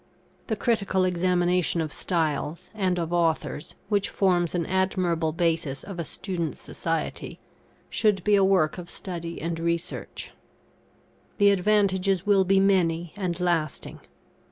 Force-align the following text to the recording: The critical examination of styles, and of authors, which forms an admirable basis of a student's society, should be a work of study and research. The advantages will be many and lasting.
The 0.47 0.55
critical 0.55 1.05
examination 1.05 1.79
of 1.79 1.93
styles, 1.93 2.71
and 2.73 2.97
of 2.97 3.13
authors, 3.13 3.75
which 3.87 4.09
forms 4.09 4.55
an 4.55 4.65
admirable 4.65 5.31
basis 5.31 5.83
of 5.83 5.99
a 5.99 6.05
student's 6.05 6.59
society, 6.59 7.37
should 7.87 8.23
be 8.23 8.33
a 8.33 8.43
work 8.43 8.79
of 8.79 8.89
study 8.89 9.39
and 9.39 9.59
research. 9.59 10.31
The 11.37 11.51
advantages 11.51 12.25
will 12.25 12.45
be 12.45 12.59
many 12.59 13.13
and 13.15 13.39
lasting. 13.39 13.99